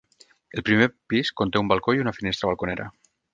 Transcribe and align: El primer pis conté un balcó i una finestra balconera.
El 0.55 0.63
primer 0.69 0.87
pis 1.13 1.31
conté 1.41 1.61
un 1.65 1.69
balcó 1.73 1.95
i 1.99 2.03
una 2.07 2.15
finestra 2.21 2.51
balconera. 2.53 2.89